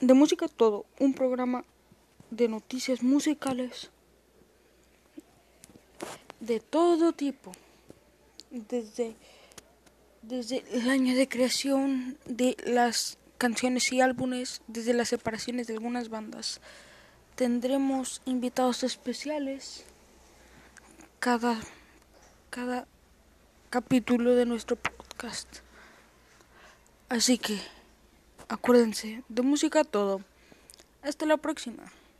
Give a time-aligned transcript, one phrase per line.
[0.00, 1.64] de música todo, un programa
[2.30, 3.90] de noticias musicales
[6.40, 7.52] de todo tipo,
[8.50, 9.14] desde,
[10.22, 16.08] desde el año de creación de las canciones y álbumes, desde las separaciones de algunas
[16.08, 16.60] bandas.
[17.36, 19.84] Tendremos invitados especiales
[21.20, 21.58] cada,
[22.48, 22.86] cada
[23.68, 25.58] capítulo de nuestro podcast.
[27.08, 27.58] Así que,
[28.50, 30.20] acuérdense, de música todo.
[31.02, 31.84] Hasta la próxima.